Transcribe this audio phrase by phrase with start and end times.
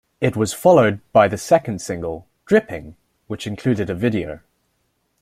[0.19, 2.95] It was followed by the second single, "Dripping,"
[3.27, 4.39] which included a video.